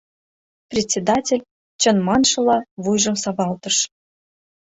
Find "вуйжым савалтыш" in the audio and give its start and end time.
2.83-3.77